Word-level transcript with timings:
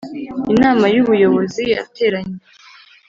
Inama 0.53 0.85
y 0.93 0.97
Ubuyobozi 1.03 1.63
yateranye 1.73 2.37